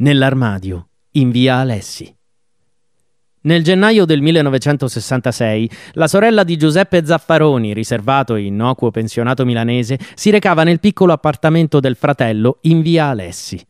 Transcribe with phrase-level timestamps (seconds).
[0.00, 2.10] Nell'armadio, in via Alessi.
[3.42, 10.30] Nel gennaio del 1966, la sorella di Giuseppe Zaffaroni, riservato e innocuo pensionato milanese, si
[10.30, 13.62] recava nel piccolo appartamento del fratello in via Alessi.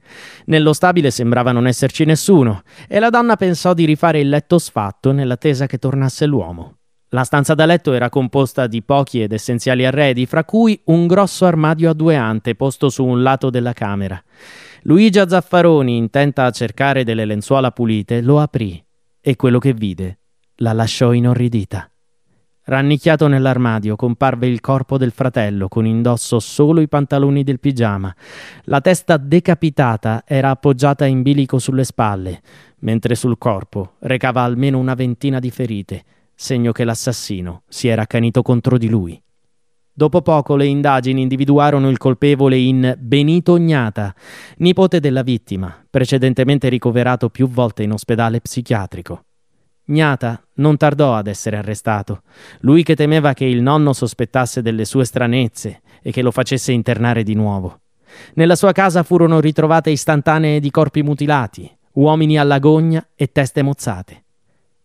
[0.44, 5.10] Nello stabile sembrava non esserci nessuno e la donna pensò di rifare il letto sfatto
[5.10, 6.76] nell'attesa che tornasse l'uomo.
[7.08, 11.44] La stanza da letto era composta di pochi ed essenziali arredi, fra cui un grosso
[11.44, 14.22] armadio a due ante posto su un lato della camera.
[14.84, 18.82] Luigia Zaffaroni, intenta a cercare delle lenzuola pulite, lo aprì
[19.20, 20.20] e quello che vide
[20.56, 21.90] la lasciò inorridita.
[22.64, 28.14] Rannicchiato nell'armadio comparve il corpo del fratello con indosso solo i pantaloni del pigiama.
[28.64, 32.40] La testa decapitata era appoggiata in bilico sulle spalle,
[32.80, 36.04] mentre sul corpo recava almeno una ventina di ferite,
[36.34, 39.20] segno che l'assassino si era accanito contro di lui.
[40.00, 44.14] Dopo poco le indagini individuarono il colpevole in Benito Gnata,
[44.56, 49.24] nipote della vittima, precedentemente ricoverato più volte in ospedale psichiatrico.
[49.84, 52.22] Gnata non tardò ad essere arrestato,
[52.60, 57.22] lui che temeva che il nonno sospettasse delle sue stranezze e che lo facesse internare
[57.22, 57.80] di nuovo.
[58.36, 64.24] Nella sua casa furono ritrovate istantanee di corpi mutilati, uomini alla gogna e teste mozzate.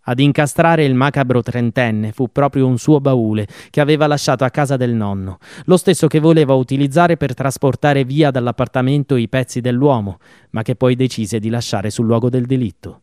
[0.08, 4.78] Ad incastrare il macabro trentenne fu proprio un suo baule che aveva lasciato a casa
[4.78, 10.20] del nonno, lo stesso che voleva utilizzare per trasportare via dall'appartamento i pezzi dell'uomo,
[10.52, 13.02] ma che poi decise di lasciare sul luogo del delitto.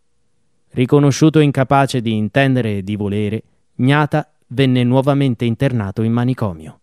[0.71, 3.43] Riconosciuto incapace di intendere e di volere,
[3.75, 6.82] Gnata venne nuovamente internato in manicomio.